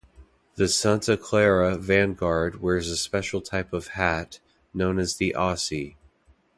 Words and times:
The 0.55 0.67
Santa 0.67 1.15
Clara 1.15 1.77
Vanguard 1.77 2.59
wears 2.59 2.89
a 2.89 2.97
special 2.97 3.39
type 3.39 3.71
of 3.71 3.89
hat, 3.89 4.39
known 4.73 4.97
as 4.97 5.17
the 5.17 5.35
Aussie. 5.37 5.95